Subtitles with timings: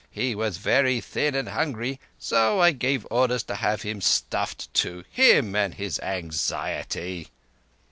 [0.09, 5.55] He was very thin and hungry, so I gave orders to have him stuffed too—him
[5.55, 7.27] and his anxiety!"